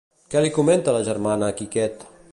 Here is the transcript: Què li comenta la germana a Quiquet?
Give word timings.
Què 0.35 0.41
li 0.45 0.51
comenta 0.55 0.95
la 0.97 1.03
germana 1.11 1.51
a 1.53 1.57
Quiquet? 1.61 2.09